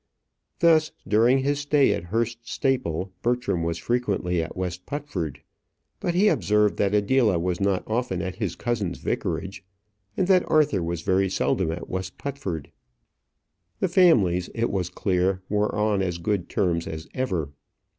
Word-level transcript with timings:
Thus 0.61 0.91
during 1.07 1.43
his 1.43 1.59
stay 1.59 1.93
at 1.93 2.05
Hurst 2.05 2.39
Staple, 2.41 3.11
Bertram 3.21 3.61
was 3.61 3.77
frequently 3.77 4.41
at 4.41 4.57
West 4.57 4.87
Putford. 4.87 5.43
But 5.99 6.15
he 6.15 6.27
observed 6.27 6.77
that 6.77 6.95
Adela 6.95 7.37
was 7.37 7.61
not 7.61 7.83
often 7.85 8.19
at 8.19 8.37
his 8.37 8.55
cousin's 8.55 8.97
vicarage, 8.97 9.63
and 10.17 10.25
that 10.27 10.49
Arthur 10.49 10.81
was 10.81 11.03
very 11.03 11.29
seldom 11.29 11.71
at 11.71 11.87
West 11.87 12.17
Putford. 12.17 12.71
The 13.79 13.87
families, 13.87 14.49
it 14.55 14.71
was 14.71 14.89
clear, 14.89 15.43
were 15.49 15.75
on 15.75 16.01
as 16.01 16.17
good 16.17 16.49
terms 16.49 16.87
as 16.87 17.07
ever. 17.13 17.51